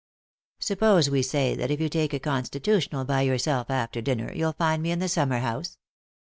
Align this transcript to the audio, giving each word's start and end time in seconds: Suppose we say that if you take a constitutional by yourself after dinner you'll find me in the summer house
Suppose 0.57 1.11
we 1.11 1.21
say 1.21 1.53
that 1.55 1.69
if 1.69 1.79
you 1.79 1.87
take 1.87 2.11
a 2.11 2.17
constitutional 2.19 3.05
by 3.05 3.21
yourself 3.21 3.69
after 3.69 4.01
dinner 4.01 4.33
you'll 4.33 4.53
find 4.53 4.81
me 4.81 4.89
in 4.89 4.97
the 4.97 5.07
summer 5.07 5.37
house 5.37 5.77